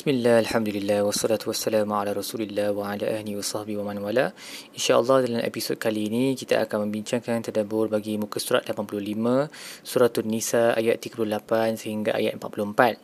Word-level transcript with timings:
Bismillah, 0.00 0.40
Alhamdulillah, 0.40 1.04
wassalatu 1.04 1.52
wassalamu 1.52 1.92
ala 1.92 2.16
rasulillah 2.16 2.72
wa 2.72 2.88
ala 2.88 3.04
ahli 3.04 3.36
wa 3.36 3.44
sahbihi 3.44 3.76
wa 3.76 3.92
man 3.92 4.00
wala. 4.00 4.32
InsyaAllah 4.72 5.28
dalam 5.28 5.44
episod 5.44 5.76
kali 5.76 6.08
ini 6.08 6.32
kita 6.32 6.56
akan 6.64 6.88
membincangkan 6.88 7.44
tadabur 7.44 7.92
bagi 7.92 8.16
muka 8.16 8.40
surat 8.40 8.64
85 8.64 9.52
Suratul 9.84 10.24
Nisa 10.24 10.72
ayat 10.72 11.04
38 11.04 11.84
sehingga 11.84 12.16
ayat 12.16 12.40
44 12.40 12.96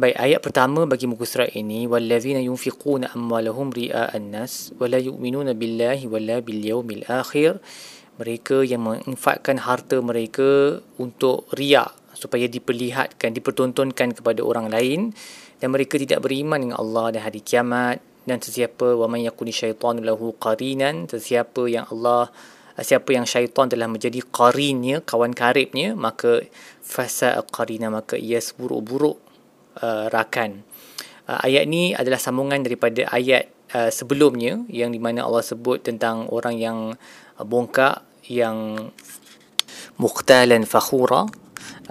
Baik, 0.00 0.16
ayat 0.16 0.40
pertama 0.40 0.88
bagi 0.88 1.04
muka 1.04 1.28
surat 1.28 1.52
ini 1.52 1.84
wallazina 1.84 2.40
yunfiquna 2.40 3.12
amwalahum 3.12 3.68
ria'an 3.68 4.32
nas 4.32 4.72
wa 4.80 4.88
la 4.88 4.96
yu'minuna 4.96 5.52
billahi 5.52 6.08
wala 6.08 6.40
bil 6.40 6.64
yaumil 6.64 7.04
akhir. 7.12 7.60
Mereka 8.16 8.64
yang 8.64 8.88
menginfakkan 8.88 9.60
harta 9.60 10.00
mereka 10.00 10.80
untuk 10.96 11.44
ria 11.52 11.92
supaya 12.16 12.48
diperlihatkan 12.48 13.36
dipertontonkan 13.36 14.16
kepada 14.16 14.40
orang 14.40 14.72
lain 14.72 15.12
dan 15.60 15.68
mereka 15.72 15.96
tidak 15.96 16.24
beriman 16.24 16.60
dengan 16.60 16.78
Allah 16.80 17.16
dan 17.16 17.22
hari 17.24 17.40
kiamat. 17.40 18.00
Dan 18.26 18.42
sesiapa 18.42 18.98
wa 18.98 19.06
man 19.06 19.22
yakuni 19.22 19.54
syaitanu 19.54 20.02
lahu 20.02 20.34
qarinan 20.34 21.06
sesiapa 21.06 21.70
yang 21.70 21.86
Allah 21.94 22.26
siapa 22.82 23.14
yang 23.14 23.24
syaitan 23.24 23.70
telah 23.70 23.88
menjadi 23.88 24.20
qarinnya 24.28 25.00
kawan 25.00 25.32
karibnya 25.32 25.96
maka 25.96 26.44
fasa 26.84 27.40
qarina 27.48 27.88
maka 27.88 28.20
ia 28.20 28.42
seburuk-buruk 28.42 29.16
uh, 29.80 30.12
rakan. 30.12 30.66
Uh, 31.24 31.40
ayat 31.46 31.64
ni 31.70 31.96
adalah 31.96 32.20
sambungan 32.20 32.60
daripada 32.60 33.08
ayat 33.14 33.48
uh, 33.72 33.88
sebelumnya 33.88 34.60
yang 34.68 34.92
di 34.92 35.00
mana 35.00 35.24
Allah 35.24 35.46
sebut 35.46 35.86
tentang 35.86 36.28
orang 36.28 36.58
yang 36.58 36.78
uh, 37.38 37.44
bongkak 37.46 38.04
yang 38.28 38.90
muqtalan 39.96 40.68
fakhura 40.68 41.24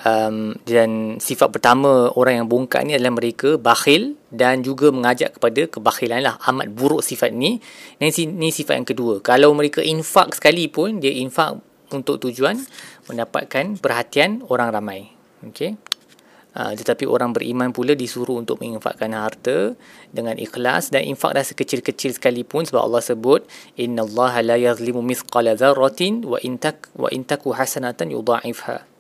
um, 0.04 0.58
dan 0.68 1.22
sifat 1.24 1.56
pertama 1.56 2.12
orang 2.20 2.44
yang 2.44 2.48
bongkak 2.52 2.84
ni 2.84 2.98
adalah 2.98 3.16
mereka 3.16 3.56
bakhil 3.56 4.20
dan 4.34 4.60
juga 4.66 4.92
mengajak 4.92 5.40
kepada 5.40 5.72
kebakhilan 5.72 6.20
lah. 6.20 6.36
Amat 6.52 6.74
buruk 6.76 7.00
sifat 7.00 7.32
ni. 7.32 7.64
Dan 8.02 8.12
ni 8.36 8.52
sifat 8.52 8.84
yang 8.84 8.88
kedua. 8.88 9.24
Kalau 9.24 9.56
mereka 9.56 9.80
infak 9.80 10.36
sekalipun 10.36 11.00
dia 11.00 11.16
infak 11.16 11.62
untuk 11.94 12.20
tujuan 12.20 12.60
mendapatkan 13.08 13.80
perhatian 13.80 14.44
orang 14.52 14.74
ramai. 14.74 15.00
Okay? 15.46 15.80
Uh, 16.56 16.72
tetapi 16.72 17.04
orang 17.04 17.36
beriman 17.36 17.76
pula 17.76 18.00
disuruh 18.00 18.40
untuk 18.40 18.64
menginfakkan 18.64 19.12
harta 19.12 19.76
dengan 20.16 20.40
ikhlas 20.40 20.88
dan 20.88 21.04
infak 21.04 21.36
dah 21.36 21.44
sekecil-kecil 21.44 22.16
sekalipun 22.16 22.64
sebab 22.64 22.80
Allah 22.80 23.04
sebut 23.04 23.44
innallaha 23.76 24.40
la 24.40 24.56
yazlimu 24.56 25.04
mithqala 25.04 25.60
dzarratin 25.60 26.24
wa 26.24 26.40
intak 26.40 26.88
wa 26.96 27.12
intaku 27.12 27.52
hasanatan 27.52 28.16
yudha'ifha 28.16 28.95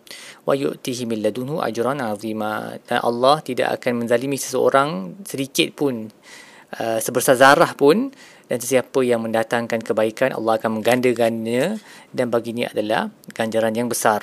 wa 0.45 0.53
yu'tihi 0.53 1.09
min 1.09 1.25
ladunhu 1.25 1.59
ajran 1.59 1.99
'azima. 1.99 2.77
Dan 2.85 3.01
Allah 3.01 3.41
tidak 3.41 3.81
akan 3.81 4.05
menzalimi 4.05 4.37
seseorang 4.37 5.19
sedikit 5.25 5.73
pun 5.73 6.07
uh, 6.77 6.97
sebesar 7.01 7.35
zarah 7.35 7.73
pun. 7.73 8.13
Dan 8.45 8.61
sesiapa 8.61 9.01
yang 9.01 9.25
mendatangkan 9.25 9.81
kebaikan 9.81 10.37
Allah 10.37 10.61
akan 10.61 10.79
menggandakannya. 10.79 11.81
Dan 12.13 12.29
baginya 12.29 12.69
adalah 12.69 13.09
ganjaran 13.33 13.73
yang 13.73 13.89
besar. 13.89 14.21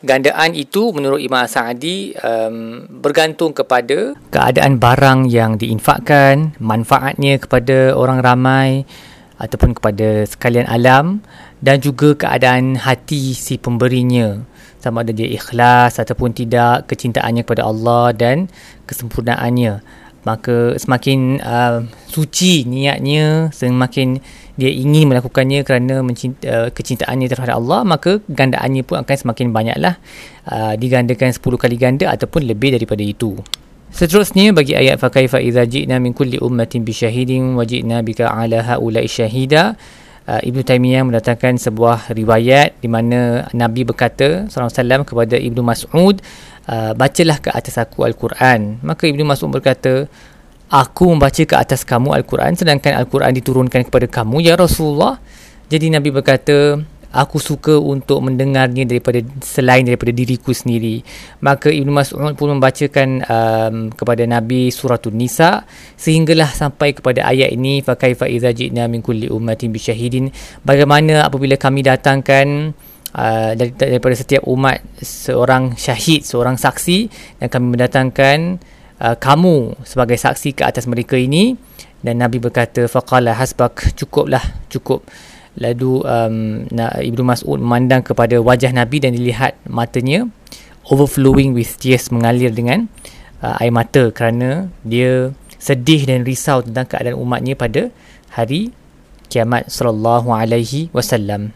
Gandaan 0.00 0.56
itu 0.56 0.96
menurut 0.96 1.20
Imam 1.20 1.44
Sa'adi 1.44 2.16
um, 2.24 2.88
bergantung 3.04 3.52
kepada 3.52 4.16
keadaan 4.32 4.80
barang 4.80 5.28
yang 5.28 5.60
diinfakkan 5.60 6.56
manfaatnya 6.56 7.36
kepada 7.36 7.92
orang 7.92 8.24
ramai 8.24 8.88
ataupun 9.36 9.76
kepada 9.76 10.24
sekalian 10.24 10.64
alam 10.72 11.20
dan 11.60 11.84
juga 11.84 12.16
keadaan 12.16 12.80
hati 12.80 13.36
si 13.36 13.60
pemberinya 13.60 14.40
sama 14.80 15.04
ada 15.04 15.12
dia 15.12 15.28
ikhlas 15.28 16.00
ataupun 16.00 16.32
tidak 16.32 16.88
kecintaannya 16.88 17.44
kepada 17.44 17.68
Allah 17.68 18.16
dan 18.16 18.48
kesempurnaannya. 18.88 19.84
Maka 20.20 20.76
semakin 20.76 21.40
uh, 21.40 21.80
suci 22.12 22.68
niatnya 22.68 23.48
semakin 23.56 24.20
dia 24.60 24.68
ingin 24.68 25.08
melakukannya 25.08 25.64
kerana 25.64 26.04
mencinta, 26.04 26.44
uh, 26.44 26.68
kecintaannya 26.68 27.24
terhadap 27.32 27.56
Allah 27.56 27.80
maka 27.88 28.20
gandaannya 28.28 28.84
pun 28.84 29.00
akan 29.00 29.16
semakin 29.16 29.48
banyaklah. 29.48 29.96
Uh, 30.44 30.76
digandakan 30.76 31.32
10 31.32 31.40
kali 31.40 31.76
ganda 31.80 32.12
ataupun 32.12 32.44
lebih 32.44 32.76
daripada 32.76 33.00
itu. 33.00 33.40
Seterusnya 33.90 34.54
bagi 34.54 34.78
ayat 34.78 35.02
fa 35.02 35.10
kaifa 35.10 35.42
idza 35.42 35.66
ji'na 35.66 35.98
min 35.98 36.14
kulli 36.14 36.38
ummatin 36.38 36.86
bi 36.86 36.94
syahidin 36.94 37.58
wa 37.58 37.66
ji'na 37.66 38.06
bika 38.06 38.30
ala 38.30 38.62
haula'i 38.62 39.10
syahida 39.10 39.74
uh, 40.26 40.40
Ibnu 40.42 40.60
Taimiyah 40.66 41.06
mendatangkan 41.06 41.56
sebuah 41.56 42.12
riwayat 42.12 42.80
di 42.82 42.88
mana 42.90 43.48
Nabi 43.54 43.86
berkata 43.86 44.48
SAW 44.50 45.06
kepada 45.06 45.36
Ibnu 45.38 45.62
Mas'ud 45.64 46.20
uh, 46.68 46.92
bacalah 46.92 47.38
ke 47.40 47.48
atas 47.54 47.78
aku 47.80 48.04
Al-Quran. 48.04 48.82
Maka 48.84 49.08
Ibnu 49.08 49.24
Mas'ud 49.24 49.48
berkata 49.48 50.10
aku 50.70 51.10
membaca 51.10 51.42
ke 51.42 51.56
atas 51.56 51.82
kamu 51.82 52.14
Al-Quran 52.22 52.54
sedangkan 52.54 52.94
Al-Quran 53.00 53.34
diturunkan 53.34 53.86
kepada 53.88 54.06
kamu 54.06 54.44
ya 54.44 54.54
Rasulullah. 54.54 55.18
Jadi 55.70 55.90
Nabi 55.94 56.10
berkata 56.10 56.82
aku 57.10 57.42
suka 57.42 57.74
untuk 57.74 58.22
mendengarnya 58.22 58.86
daripada 58.86 59.18
selain 59.42 59.82
daripada 59.82 60.14
diriku 60.14 60.54
sendiri. 60.54 61.02
Maka 61.42 61.70
Ibnu 61.70 61.90
Mas'ud 61.90 62.34
pun 62.38 62.48
membacakan 62.54 63.08
um, 63.26 63.76
kepada 63.90 64.22
Nabi 64.26 64.70
suratul 64.70 65.18
Nisa 65.18 65.66
sehinggalah 65.98 66.50
sampai 66.50 66.94
kepada 66.94 67.26
ayat 67.26 67.50
ini 67.50 67.82
fa 67.82 67.98
kaifa 67.98 68.30
idza 68.30 68.54
ji'na 68.54 68.86
min 68.86 69.02
kulli 69.02 69.26
ummatin 69.26 69.74
bisyahidin. 69.74 70.30
Bagaimana 70.62 71.26
apabila 71.26 71.58
kami 71.58 71.82
datangkan 71.82 72.72
uh, 73.14 73.52
daripada 73.54 74.14
setiap 74.14 74.46
umat 74.46 74.82
seorang 75.02 75.74
syahid 75.74 76.22
seorang 76.22 76.54
saksi 76.54 77.10
dan 77.42 77.46
kami 77.50 77.74
mendatangkan 77.74 78.62
uh, 79.02 79.16
kamu 79.18 79.74
sebagai 79.82 80.18
saksi 80.18 80.54
ke 80.54 80.62
atas 80.62 80.86
mereka 80.86 81.18
ini 81.18 81.58
dan 82.00 82.22
Nabi 82.22 82.40
berkata 82.40 82.88
faqala 82.88 83.36
hasbak 83.36 83.92
cukuplah 83.98 84.40
cukup 84.72 85.04
Lalu 85.58 86.06
um, 86.06 86.36
Ibnu 86.78 87.22
Mas'ud 87.26 87.58
memandang 87.58 88.06
kepada 88.06 88.38
wajah 88.38 88.70
Nabi 88.70 89.02
dan 89.02 89.16
dilihat 89.18 89.58
matanya 89.66 90.30
overflowing 90.86 91.54
with 91.54 91.74
tears 91.82 92.10
mengalir 92.14 92.54
dengan 92.54 92.86
uh, 93.42 93.58
air 93.58 93.74
mata 93.74 94.14
kerana 94.14 94.70
dia 94.86 95.34
sedih 95.58 96.06
dan 96.06 96.22
risau 96.22 96.62
tentang 96.62 96.86
keadaan 96.86 97.18
umatnya 97.18 97.58
pada 97.58 97.90
hari 98.32 98.70
kiamat 99.26 99.68
sallallahu 99.68 100.30
alaihi 100.30 100.88
wasallam. 100.94 101.54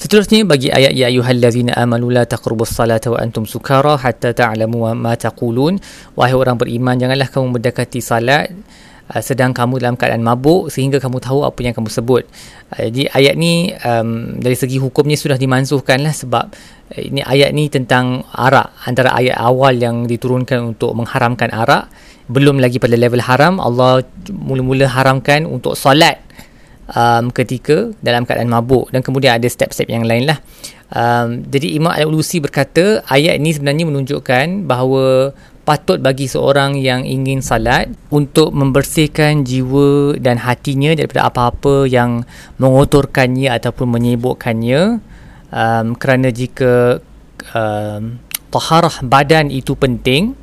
Seterusnya 0.00 0.48
bagi 0.48 0.72
ayat 0.72 0.96
ya 0.96 1.12
ayyuhallazina 1.12 1.76
amanu 1.76 2.08
la 2.08 2.24
taqrabus 2.24 2.72
salata 2.72 3.12
wa 3.12 3.20
antum 3.20 3.44
sukara 3.44 4.00
hatta 4.00 4.32
ta'lamu 4.32 4.88
ma 4.96 5.12
taqulun 5.12 5.76
wahai 6.16 6.32
orang 6.32 6.56
beriman 6.56 6.96
janganlah 6.96 7.28
kamu 7.28 7.60
mendekati 7.60 8.00
salat 8.00 8.48
Uh, 9.10 9.18
sedang 9.18 9.50
kamu 9.50 9.82
dalam 9.82 9.98
keadaan 9.98 10.22
mabuk 10.22 10.70
sehingga 10.70 11.02
kamu 11.02 11.18
tahu 11.18 11.42
apa 11.42 11.58
yang 11.66 11.74
kamu 11.74 11.90
sebut. 11.90 12.22
Uh, 12.70 12.86
jadi 12.86 13.10
ayat 13.10 13.34
ni 13.34 13.74
um, 13.82 14.38
dari 14.38 14.54
segi 14.54 14.78
hukumnya 14.78 15.18
sudah 15.18 15.34
dimansuhkan 15.34 15.98
lah 15.98 16.14
sebab 16.14 16.46
uh, 16.94 17.00
ini 17.02 17.18
ayat 17.26 17.50
ni 17.50 17.66
tentang 17.66 18.22
arak 18.30 18.70
antara 18.86 19.10
ayat 19.18 19.34
awal 19.34 19.74
yang 19.74 20.06
diturunkan 20.06 20.78
untuk 20.78 20.94
mengharamkan 20.94 21.50
arak 21.50 21.90
belum 22.30 22.62
lagi 22.62 22.78
pada 22.78 22.94
level 22.94 23.18
haram 23.18 23.58
Allah 23.58 24.06
mula-mula 24.30 24.86
haramkan 24.86 25.42
untuk 25.42 25.74
solat 25.74 26.22
um, 26.94 27.30
ketika 27.34 27.90
dalam 28.02 28.22
keadaan 28.22 28.50
mabuk 28.50 28.90
dan 28.94 29.02
kemudian 29.02 29.38
ada 29.38 29.46
step-step 29.50 29.90
yang 29.90 30.06
lain 30.06 30.30
lah. 30.30 30.38
Um, 30.90 31.46
jadi 31.46 31.78
Imam 31.78 31.94
Al-Ulusi 31.94 32.42
berkata 32.42 33.02
ayat 33.06 33.38
ini 33.38 33.54
sebenarnya 33.54 33.86
menunjukkan 33.86 34.66
bahawa 34.66 35.34
patut 35.70 36.02
bagi 36.02 36.26
seorang 36.26 36.74
yang 36.74 37.06
ingin 37.06 37.46
salat 37.46 37.94
untuk 38.10 38.50
membersihkan 38.50 39.46
jiwa 39.46 40.18
dan 40.18 40.42
hatinya 40.42 40.90
daripada 40.98 41.30
apa-apa 41.30 41.86
yang 41.86 42.26
mengotorkannya 42.58 43.46
ataupun 43.54 43.86
menyibukkannya 43.94 44.98
um, 45.54 45.86
kerana 45.94 46.34
jika 46.34 46.98
um, 47.54 48.18
taharah 48.50 48.98
badan 49.06 49.54
itu 49.54 49.78
penting 49.78 50.34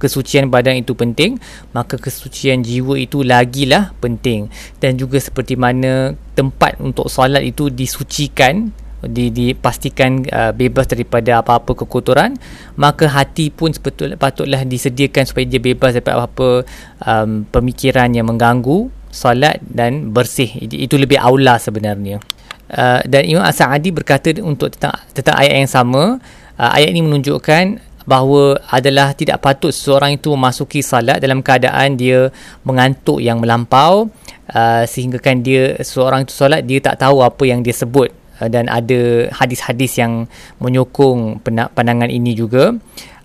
kesucian 0.00 0.48
badan 0.48 0.80
itu 0.80 0.96
penting 0.96 1.36
maka 1.76 2.00
kesucian 2.00 2.64
jiwa 2.64 2.96
itu 2.96 3.20
lagilah 3.20 3.92
penting. 4.00 4.48
Dan 4.80 4.96
juga 4.96 5.20
seperti 5.20 5.60
mana 5.60 6.16
tempat 6.32 6.80
untuk 6.80 7.12
solat 7.12 7.44
itu 7.44 7.68
disucikan 7.68 8.72
di 9.06 9.32
dipastikan 9.32 10.24
uh, 10.28 10.52
bebas 10.52 10.84
daripada 10.84 11.40
apa-apa 11.40 11.72
kekotoran 11.72 12.36
maka 12.76 13.08
hati 13.08 13.48
pun 13.48 13.72
sepatutnya 13.72 14.20
patutlah 14.20 14.60
disediakan 14.66 15.24
supaya 15.24 15.48
dia 15.48 15.60
bebas 15.60 15.96
daripada 15.96 16.24
apa-apa 16.24 16.68
um, 17.04 17.48
pemikiran 17.48 18.12
yang 18.12 18.28
mengganggu 18.28 18.92
solat 19.10 19.58
dan 19.66 20.14
bersih. 20.14 20.48
Itu 20.70 20.96
lebih 20.96 21.18
aula 21.18 21.58
sebenarnya. 21.58 22.22
Uh, 22.70 23.02
dan 23.02 23.26
Imam 23.26 23.42
As-Sa'adi 23.42 23.90
berkata 23.90 24.30
untuk 24.46 24.70
tentang, 24.70 24.94
tentang 25.10 25.34
ayat 25.34 25.58
yang 25.58 25.70
sama 25.70 26.22
uh, 26.54 26.70
ayat 26.70 26.94
ini 26.94 27.02
menunjukkan 27.02 27.82
bahawa 28.06 28.62
adalah 28.70 29.10
tidak 29.12 29.42
patut 29.42 29.74
seorang 29.74 30.16
itu 30.16 30.30
memasuki 30.32 30.78
salat 30.78 31.18
dalam 31.18 31.42
keadaan 31.42 31.98
dia 31.98 32.30
mengantuk 32.62 33.18
yang 33.18 33.42
melampau 33.42 34.08
uh, 34.54 34.82
sehingga 34.86 35.18
kan 35.18 35.42
dia 35.42 35.82
seorang 35.82 36.24
itu 36.24 36.32
solat 36.32 36.62
dia 36.62 36.78
tak 36.78 37.02
tahu 37.02 37.26
apa 37.26 37.42
yang 37.42 37.60
dia 37.60 37.74
sebut 37.74 38.19
dan 38.48 38.70
ada 38.70 39.28
hadis-hadis 39.34 40.00
yang 40.00 40.24
menyokong 40.62 41.44
pandangan 41.44 42.08
ini 42.08 42.32
juga. 42.32 42.72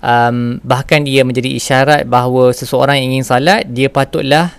Um, 0.06 0.62
bahkan 0.62 1.08
ia 1.08 1.26
menjadi 1.26 1.56
isyarat 1.58 2.06
bahawa 2.06 2.54
seseorang 2.54 3.02
yang 3.02 3.18
ingin 3.18 3.26
salat 3.26 3.66
dia 3.66 3.90
patutlah 3.90 4.54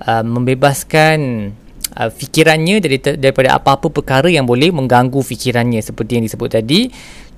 uh, 0.00 0.24
membebaskan 0.24 1.50
uh, 1.98 2.08
fikirannya 2.08 2.80
dari 2.80 2.96
daripada 2.96 3.58
apa-apa 3.58 3.90
perkara 3.90 4.30
yang 4.30 4.46
boleh 4.46 4.70
mengganggu 4.70 5.20
fikirannya 5.20 5.82
seperti 5.82 6.20
yang 6.20 6.24
disebut 6.24 6.50
tadi. 6.56 6.88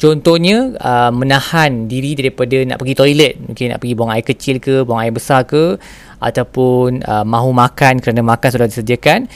Contohnya 0.01 0.73
uh, 0.81 1.13
menahan 1.13 1.85
diri 1.85 2.17
daripada 2.17 2.57
nak 2.65 2.81
pergi 2.81 2.95
toilet. 2.97 3.35
Mungkin 3.37 3.77
nak 3.77 3.79
pergi 3.85 3.95
buang 3.97 4.13
air 4.17 4.25
kecil 4.25 4.57
ke 4.57 4.81
buang 4.81 5.01
air 5.05 5.13
besar 5.13 5.45
ke 5.45 5.77
ataupun 6.21 7.05
uh, 7.05 7.25
mahu 7.25 7.53
makan 7.53 8.01
kerana 8.01 8.21
makan 8.21 8.49
sudah 8.49 8.69
disediakan 8.69 9.29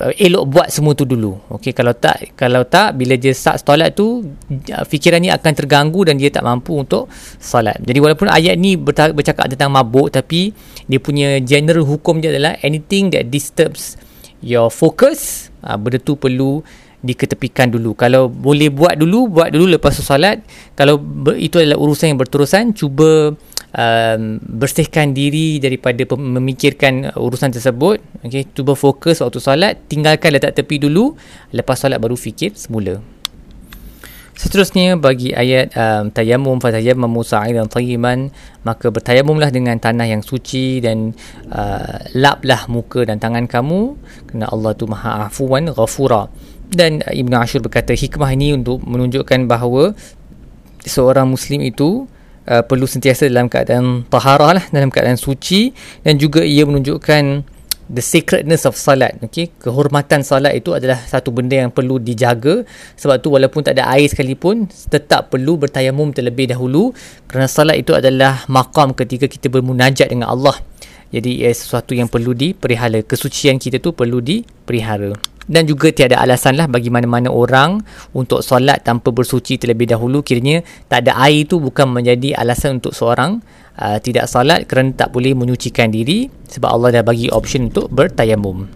uh, 0.00 0.12
elok 0.16 0.44
buat 0.48 0.68
semua 0.72 0.92
tu 0.92 1.08
dulu. 1.08 1.36
Okey 1.52 1.72
kalau 1.72 1.92
tak 1.96 2.36
kalau 2.36 2.64
tak 2.64 2.96
bila 2.96 3.16
dia 3.16 3.32
start 3.32 3.60
solat 3.64 3.96
tu 3.96 4.24
uh, 4.24 4.84
fikirannya 4.84 5.32
akan 5.36 5.52
terganggu 5.52 6.06
dan 6.06 6.16
dia 6.20 6.32
tak 6.32 6.44
mampu 6.44 6.76
untuk 6.76 7.08
solat. 7.40 7.76
Jadi 7.82 7.98
walaupun 8.00 8.28
ayat 8.28 8.56
ni 8.56 8.76
bercakap 8.80 9.48
tentang 9.52 9.72
mabuk 9.72 10.12
tapi 10.12 10.52
dia 10.86 10.98
punya 11.00 11.40
general 11.42 11.84
hukum 11.84 12.20
dia 12.20 12.32
adalah 12.32 12.56
anything 12.62 13.10
that 13.10 13.28
disturbs 13.28 13.98
your 14.44 14.68
focus 14.68 15.48
uh, 15.64 15.74
benda 15.74 15.98
tu 15.98 16.14
perlu 16.14 16.60
diketepikan 17.04 17.68
dulu. 17.72 17.92
Kalau 17.92 18.28
boleh 18.28 18.72
buat 18.72 18.96
dulu 18.96 19.28
buat 19.28 19.52
dulu 19.52 19.76
lepas 19.76 20.00
solat 20.00 20.40
kalau 20.78 20.96
ber, 20.96 21.36
itu 21.36 21.60
adalah 21.60 21.76
urusan 21.80 22.14
yang 22.14 22.20
berterusan 22.20 22.72
cuba 22.72 23.36
um, 23.76 24.20
bersihkan 24.40 25.12
diri 25.12 25.60
daripada 25.60 26.02
memikirkan 26.16 27.12
urusan 27.16 27.52
tersebut. 27.52 28.00
Okey 28.24 28.48
cuba 28.56 28.72
fokus 28.72 29.20
waktu 29.20 29.38
solat 29.38 29.74
tinggalkan 29.86 30.32
letak 30.32 30.56
tepi 30.56 30.80
dulu 30.80 31.14
lepas 31.52 31.76
solat 31.76 32.00
baru 32.00 32.16
fikir 32.16 32.56
semula. 32.56 33.00
Seterusnya 34.36 35.00
bagi 35.00 35.32
ayat 35.32 35.72
um, 35.72 36.12
tayammum 36.12 36.60
fatayammamu 36.60 37.24
sa'idan 37.24 37.72
tayyiban 37.72 38.28
maka 38.68 38.92
bertayamumlah 38.92 39.48
dengan 39.48 39.80
tanah 39.80 40.04
yang 40.12 40.20
suci 40.20 40.84
dan 40.84 41.16
uh, 41.48 42.04
laplah 42.12 42.68
muka 42.68 43.08
dan 43.08 43.16
tangan 43.16 43.48
kamu. 43.48 43.96
Kerana 44.28 44.52
Allah 44.52 44.76
tu 44.76 44.84
Maha 44.84 45.32
Afuwan 45.32 45.72
Ghafura. 45.72 46.28
Dan 46.66 47.02
Ibn 47.06 47.32
Ashur 47.38 47.62
berkata 47.62 47.94
hikmah 47.94 48.34
ini 48.34 48.58
untuk 48.58 48.82
menunjukkan 48.82 49.46
bahawa 49.46 49.94
seorang 50.82 51.30
muslim 51.30 51.62
itu 51.62 52.10
uh, 52.46 52.62
perlu 52.66 52.86
sentiasa 52.86 53.30
dalam 53.30 53.46
keadaan 53.46 54.06
taharah 54.06 54.58
lah 54.58 54.64
dalam 54.74 54.90
keadaan 54.90 55.18
suci. 55.18 55.70
Dan 56.02 56.18
juga 56.18 56.42
ia 56.42 56.66
menunjukkan 56.66 57.46
the 57.86 58.02
sacredness 58.02 58.66
of 58.66 58.74
salat. 58.74 59.14
Okay? 59.22 59.54
kehormatan 59.62 60.26
salat 60.26 60.58
itu 60.58 60.74
adalah 60.74 60.98
satu 60.98 61.30
benda 61.30 61.54
yang 61.54 61.70
perlu 61.70 62.02
dijaga. 62.02 62.66
Sebab 62.98 63.22
tu 63.22 63.30
walaupun 63.30 63.62
tak 63.62 63.78
ada 63.78 63.86
air 63.94 64.10
sekalipun 64.10 64.66
tetap 64.90 65.30
perlu 65.30 65.58
bertayamum 65.58 66.10
terlebih 66.10 66.50
dahulu. 66.50 66.90
Kerana 67.30 67.46
salat 67.46 67.78
itu 67.78 67.94
adalah 67.94 68.42
makam 68.50 68.90
ketika 68.90 69.30
kita 69.30 69.46
bermunajat 69.46 70.10
dengan 70.10 70.34
Allah. 70.34 70.58
Jadi 71.14 71.46
ia 71.46 71.54
sesuatu 71.54 71.94
yang 71.94 72.10
perlu 72.10 72.34
diperihara 72.34 73.06
kesucian 73.06 73.62
kita 73.62 73.78
tu 73.78 73.94
perlu 73.94 74.18
dipelihara 74.18 75.35
dan 75.46 75.62
juga 75.66 75.94
tiada 75.94 76.18
alasan 76.18 76.58
lah 76.58 76.66
bagi 76.66 76.90
mana-mana 76.90 77.30
orang 77.30 77.82
untuk 78.14 78.42
solat 78.42 78.82
tanpa 78.82 79.14
bersuci 79.14 79.58
terlebih 79.58 79.86
dahulu 79.90 80.22
kiranya 80.22 80.62
tak 80.90 81.06
ada 81.06 81.18
air 81.22 81.46
itu 81.46 81.62
bukan 81.62 81.90
menjadi 81.90 82.34
alasan 82.38 82.82
untuk 82.82 82.92
seorang 82.92 83.38
uh, 83.78 83.98
tidak 84.02 84.26
salat 84.26 84.66
kerana 84.66 84.92
tak 84.92 85.14
boleh 85.14 85.32
menyucikan 85.38 85.92
diri 85.92 86.26
sebab 86.50 86.68
Allah 86.68 87.00
dah 87.00 87.04
bagi 87.06 87.30
option 87.30 87.70
untuk 87.70 87.88
bertayamum. 87.92 88.66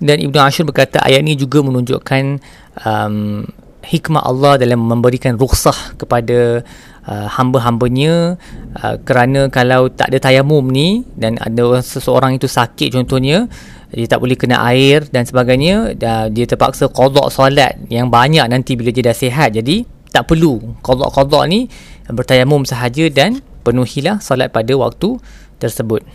Dan 0.00 0.16
Ibnu 0.16 0.40
Ashur 0.40 0.64
berkata 0.64 1.04
ayat 1.04 1.20
ini 1.20 1.36
juga 1.36 1.60
menunjukkan 1.60 2.40
um, 2.88 3.44
hikmah 3.84 4.24
Allah 4.24 4.56
dalam 4.56 4.80
memberikan 4.80 5.36
rukhsah 5.36 5.96
kepada 6.00 6.64
uh, 7.04 7.28
hamba-hambanya 7.36 8.40
uh, 8.80 8.96
kerana 9.04 9.48
kalau 9.52 9.88
tak 9.92 10.12
ada 10.12 10.18
tayamum 10.20 10.64
ni 10.68 11.04
dan 11.16 11.36
ada 11.40 11.80
seseorang 11.80 12.36
itu 12.36 12.48
sakit 12.48 12.96
contohnya 12.96 13.48
dia 13.90 14.06
tak 14.06 14.22
boleh 14.22 14.38
kena 14.38 14.62
air 14.70 15.02
dan 15.10 15.26
sebagainya. 15.26 15.98
Dia 16.30 16.44
terpaksa 16.46 16.86
qada 16.86 17.26
solat 17.28 17.74
yang 17.90 18.06
banyak 18.06 18.46
nanti 18.46 18.78
bila 18.78 18.94
dia 18.94 19.10
dah 19.10 19.16
sihat. 19.16 19.54
Jadi 19.54 19.82
tak 20.10 20.30
perlu. 20.30 20.58
Qada-qada 20.82 21.46
ni 21.50 21.66
bertayamum 22.10 22.66
sahaja 22.66 23.06
dan 23.10 23.42
penuhilah 23.66 24.22
solat 24.22 24.50
pada 24.54 24.74
waktu 24.78 25.18
tersebut. 25.58 26.06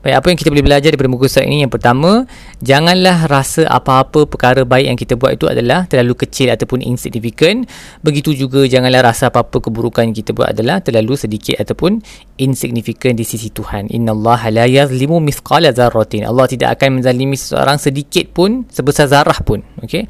Baik, 0.00 0.16
apa 0.16 0.26
yang 0.32 0.38
kita 0.40 0.48
boleh 0.48 0.64
belajar 0.64 0.88
daripada 0.88 1.12
muka 1.12 1.28
surat 1.28 1.44
ini? 1.44 1.60
Yang 1.60 1.76
pertama, 1.76 2.24
janganlah 2.64 3.28
rasa 3.28 3.68
apa-apa 3.68 4.24
perkara 4.24 4.64
baik 4.64 4.88
yang 4.88 4.96
kita 4.96 5.12
buat 5.20 5.36
itu 5.36 5.44
adalah 5.44 5.84
terlalu 5.84 6.16
kecil 6.24 6.48
ataupun 6.48 6.80
insignificant. 6.80 7.68
Begitu 8.00 8.32
juga 8.32 8.64
janganlah 8.64 9.12
rasa 9.12 9.28
apa-apa 9.28 9.60
keburukan 9.60 10.08
yang 10.08 10.16
kita 10.16 10.32
buat 10.32 10.56
adalah 10.56 10.80
terlalu 10.80 11.20
sedikit 11.20 11.60
ataupun 11.60 12.00
insignificant 12.40 13.20
di 13.20 13.28
sisi 13.28 13.52
Tuhan. 13.52 13.92
Inna 13.92 14.16
Allah 14.16 14.40
la 14.48 14.64
yazlimu 14.64 15.20
mithqala 15.20 15.68
zarratin. 15.76 16.24
Allah 16.24 16.48
tidak 16.48 16.80
akan 16.80 17.04
menzalimi 17.04 17.36
seseorang 17.36 17.76
sedikit 17.76 18.32
pun, 18.32 18.64
sebesar 18.72 19.04
zarah 19.04 19.36
pun. 19.44 19.60
Okay? 19.84 20.08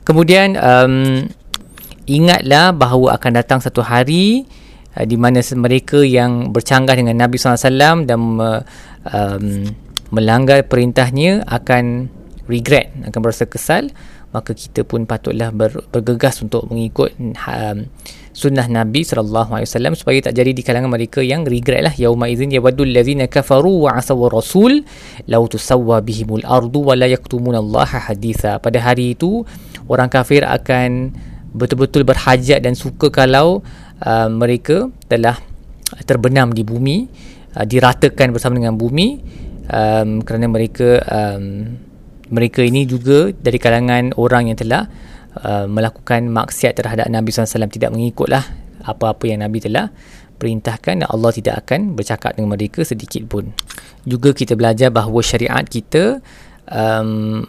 Kemudian, 0.00 0.56
um, 0.56 1.28
ingatlah 2.08 2.72
bahawa 2.72 3.20
akan 3.20 3.36
datang 3.36 3.60
satu 3.60 3.84
hari 3.84 4.48
uh, 4.96 5.04
di 5.04 5.20
mana 5.20 5.44
mereka 5.54 6.00
yang 6.00 6.50
bercanggah 6.50 6.96
dengan 6.96 7.20
Nabi 7.20 7.36
SAW 7.36 8.08
dan 8.08 8.20
uh, 8.40 8.64
um, 9.12 9.68
melanggar 10.10 10.64
perintahnya 10.64 11.44
akan 11.44 12.08
regret, 12.48 12.90
akan 13.04 13.20
berasa 13.20 13.44
kesal 13.44 13.92
maka 14.36 14.52
kita 14.52 14.84
pun 14.84 15.08
patutlah 15.08 15.48
ber, 15.48 15.72
bergegas 15.88 16.44
untuk 16.44 16.68
mengikut 16.68 17.16
um, 17.16 17.88
sunnah 18.36 18.68
Nabi 18.68 19.00
sallallahu 19.00 19.56
alaihi 19.56 19.68
wasallam 19.72 19.96
supaya 19.96 20.20
tak 20.20 20.36
jadi 20.36 20.52
di 20.52 20.60
kalangan 20.60 20.92
mereka 20.92 21.24
yang 21.24 21.48
regret 21.48 21.80
lah. 21.80 21.94
Yauma 21.96 22.28
idzin 22.28 22.52
yawadul 22.52 22.92
ladzina 22.92 23.30
kafaru 23.32 23.88
wa 23.88 23.96
asaw 23.96 24.28
rasul 24.28 24.84
law 25.24 25.40
tusawwa 25.48 26.04
bihimul 26.04 26.44
ardu 26.44 26.84
wa 26.84 26.92
la 26.92 27.08
yaktumuna 27.08 27.64
Allah 27.64 27.88
haditha. 27.88 28.60
Pada 28.60 28.76
hari 28.84 29.16
itu 29.16 29.48
orang 29.88 30.12
kafir 30.12 30.44
akan 30.44 31.16
betul-betul 31.56 32.04
berhajat 32.04 32.60
dan 32.60 32.76
suka 32.76 33.08
kalau 33.08 33.64
uh, 34.02 34.28
mereka 34.28 34.90
telah 35.06 35.38
terbenam 36.04 36.50
di 36.50 36.66
bumi 36.66 37.06
uh, 37.56 37.64
diratakan 37.64 38.34
bersama 38.34 38.58
dengan 38.58 38.74
bumi 38.74 39.20
um, 39.70 40.20
kerana 40.22 40.46
mereka 40.50 41.00
um, 41.06 41.76
mereka 42.26 42.60
ini 42.66 42.84
juga 42.84 43.30
dari 43.30 43.58
kalangan 43.62 44.18
orang 44.18 44.50
yang 44.50 44.58
telah 44.58 44.90
uh, 45.38 45.66
melakukan 45.70 46.26
maksiat 46.26 46.74
terhadap 46.74 47.06
Nabi 47.06 47.30
SAW 47.30 47.70
tidak 47.70 47.94
mengikutlah 47.94 48.42
apa-apa 48.82 49.24
yang 49.30 49.42
Nabi 49.42 49.62
telah 49.62 49.90
perintahkan 50.36 51.02
dan 51.02 51.08
Allah 51.08 51.32
tidak 51.32 51.64
akan 51.66 51.96
bercakap 51.96 52.36
dengan 52.36 52.54
mereka 52.54 52.84
sedikit 52.84 53.24
pun. 53.26 53.50
Juga 54.04 54.36
kita 54.36 54.54
belajar 54.54 54.92
bahawa 54.92 55.18
syariat 55.24 55.64
kita 55.64 56.20
um, 56.68 57.42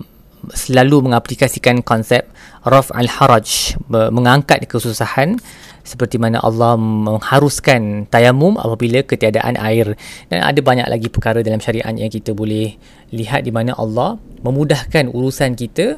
selalu 0.54 1.12
mengaplikasikan 1.12 1.84
konsep 1.84 2.28
raf 2.64 2.92
al-haraj 2.96 3.76
mengangkat 3.88 4.68
kesusahan 4.68 5.40
seperti 5.88 6.20
mana 6.20 6.44
Allah 6.44 6.76
mengharuskan 6.76 8.12
tayamum 8.12 8.60
apabila 8.60 9.08
ketiadaan 9.08 9.56
air. 9.56 9.96
Dan 10.28 10.44
ada 10.44 10.60
banyak 10.60 10.88
lagi 10.92 11.08
perkara 11.08 11.40
dalam 11.40 11.64
syariat 11.64 11.96
yang 11.96 12.12
kita 12.12 12.36
boleh 12.36 12.76
lihat 13.16 13.48
di 13.48 13.56
mana 13.56 13.72
Allah 13.80 14.20
memudahkan 14.44 15.08
urusan 15.16 15.56
kita 15.56 15.96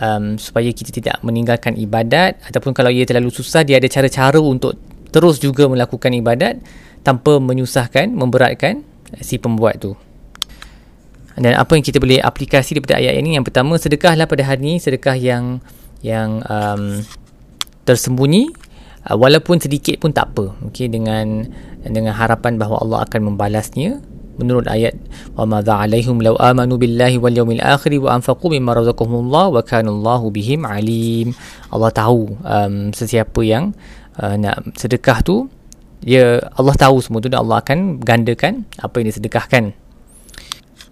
um, 0.00 0.40
supaya 0.40 0.72
kita 0.72 0.88
tidak 0.88 1.16
meninggalkan 1.20 1.76
ibadat 1.76 2.40
ataupun 2.48 2.72
kalau 2.72 2.88
ia 2.88 3.04
terlalu 3.04 3.28
susah 3.28 3.60
dia 3.60 3.76
ada 3.76 3.88
cara-cara 3.92 4.40
untuk 4.40 4.80
terus 5.12 5.36
juga 5.42 5.68
melakukan 5.68 6.16
ibadat 6.16 6.62
tanpa 7.04 7.36
menyusahkan 7.42 8.08
memberatkan 8.12 8.86
si 9.20 9.36
pembuat 9.36 9.82
tu 9.82 9.92
dan 11.38 11.54
apa 11.54 11.78
yang 11.78 11.84
kita 11.86 12.02
boleh 12.02 12.18
aplikasi 12.18 12.74
daripada 12.74 12.98
ayat 12.98 13.14
ini 13.20 13.38
yang 13.38 13.46
pertama 13.46 13.78
sedekahlah 13.78 14.26
pada 14.26 14.42
hari 14.42 14.62
ini 14.66 14.74
sedekah 14.82 15.14
yang 15.14 15.62
yang 16.02 16.42
um, 16.48 17.04
tersembunyi 17.84 18.50
uh, 19.06 19.16
walaupun 19.16 19.60
sedikit 19.62 20.00
pun 20.00 20.10
tak 20.10 20.34
apa. 20.34 20.56
Okey 20.70 20.90
dengan 20.90 21.46
dengan 21.86 22.16
harapan 22.16 22.58
bahawa 22.58 22.82
Allah 22.82 22.98
akan 23.06 23.34
membalasnya. 23.34 24.00
Menurut 24.40 24.72
ayat 24.72 24.96
wa 25.36 25.44
ma 25.44 25.60
alaihim 25.60 26.24
law 26.24 26.32
amanu 26.40 26.80
billahi 26.80 27.20
wal 27.20 27.34
yawmil 27.34 27.60
akhir 27.60 27.92
wa 28.00 28.16
anfaqu 28.16 28.48
mimma 28.48 28.72
razaqahumullah 28.72 29.52
wa 29.52 29.60
kana 29.60 29.92
Allahu 29.92 30.32
bihim 30.32 30.64
alim. 30.64 31.36
Allah 31.68 31.92
tahu 31.92 32.40
um, 32.40 32.88
sesiapa 32.96 33.36
yang 33.44 33.76
uh, 34.16 34.40
nak 34.40 34.64
sedekah 34.80 35.20
tu 35.20 35.52
dia 36.00 36.40
Allah 36.56 36.72
tahu 36.72 37.04
semua 37.04 37.20
tu 37.20 37.28
dan 37.28 37.44
Allah 37.44 37.60
akan 37.60 38.00
gandakan 38.00 38.64
apa 38.80 39.04
yang 39.04 39.12
disedekahkan 39.12 39.76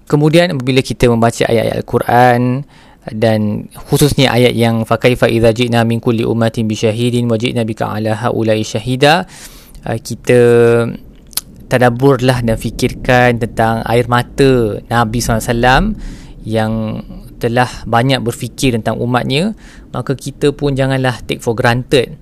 kemudian 0.08 0.56
apabila 0.56 0.80
kita 0.80 1.06
membaca 1.06 1.44
ayat-ayat 1.44 1.84
Al-Quran 1.84 2.64
dan 3.12 3.68
khususnya 3.88 4.32
ayat 4.32 4.52
yang 4.52 4.84
fakaifa 4.84 5.28
idza 5.28 5.52
ji'na 5.54 5.84
min 5.84 6.00
kulli 6.00 6.24
ummatin 6.24 6.68
bi 6.68 6.76
syahidin 6.76 7.28
wa 7.28 7.40
ji'na 7.40 7.64
bika 7.64 7.88
ala 7.88 8.16
haula'i 8.16 8.64
syahida 8.64 9.24
uh, 9.84 9.98
kita 10.00 10.40
tadabburlah 11.68 12.40
dan 12.44 12.56
fikirkan 12.56 13.36
tentang 13.40 13.84
air 13.84 14.08
mata 14.08 14.80
Nabi 14.88 15.20
SAW 15.20 15.92
yang 16.48 17.04
telah 17.38 17.68
banyak 17.84 18.24
berfikir 18.24 18.74
tentang 18.80 18.98
umatnya 18.98 19.52
maka 19.92 20.16
kita 20.16 20.50
pun 20.56 20.74
janganlah 20.74 21.20
take 21.28 21.44
for 21.44 21.52
granted 21.52 22.16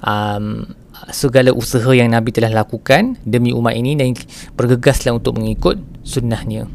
um, 0.00 0.64
segala 1.10 1.52
usaha 1.52 1.90
yang 1.92 2.14
Nabi 2.14 2.32
telah 2.32 2.54
lakukan 2.54 3.18
demi 3.26 3.52
umat 3.52 3.76
ini 3.76 3.98
dan 3.98 4.14
bergegaslah 4.56 5.18
untuk 5.20 5.36
mengikut 5.36 5.76
sunnahnya 6.06 6.70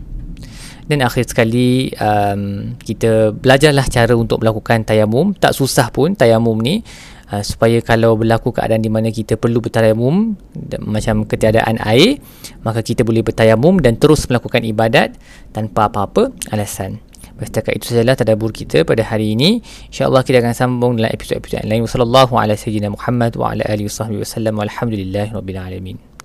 dan 0.89 1.05
akhir 1.05 1.29
sekali 1.29 1.93
um, 2.01 2.73
kita 2.81 3.29
belajarlah 3.31 3.85
cara 3.85 4.17
untuk 4.17 4.41
melakukan 4.41 4.81
tayamum 4.81 5.37
tak 5.37 5.53
susah 5.53 5.93
pun 5.93 6.17
tayamum 6.17 6.57
ni 6.57 6.81
uh, 7.29 7.45
supaya 7.45 7.77
kalau 7.85 8.17
berlaku 8.17 8.49
keadaan 8.49 8.81
di 8.81 8.89
mana 8.89 9.13
kita 9.13 9.37
perlu 9.37 9.61
bertayamum 9.61 10.33
macam 10.81 11.29
ketiadaan 11.29 11.77
air 11.85 12.17
maka 12.65 12.81
kita 12.81 13.05
boleh 13.05 13.21
bertayamum 13.21 13.77
dan 13.77 14.01
terus 14.01 14.25
melakukan 14.25 14.65
ibadat 14.65 15.13
tanpa 15.53 15.93
apa-apa 15.93 16.33
alasan 16.49 16.97
Setakat 17.39 17.79
itu 17.79 17.95
sajalah 17.95 18.19
tadabur 18.19 18.51
kita 18.51 18.83
pada 18.83 18.99
hari 18.99 19.31
ini. 19.31 19.63
InsyaAllah 19.87 20.27
kita 20.27 20.43
akan 20.43 20.51
sambung 20.51 20.99
dalam 20.99 21.07
episod-episod 21.15 21.63
lain. 21.63 21.87
Wassalamualaikum 21.87 22.35
warahmatullahi 22.35 22.91
wabarakatuh. 22.99 23.39
Wa 23.39 23.47
ala 23.55 23.63
alihi 23.63 23.87
wa 23.87 23.95
sahbihi 23.95 24.19
wa. 24.19 24.59
Walhamdulillahi 24.59 25.31
rabbil 25.31 25.59
alamin. 25.63 26.08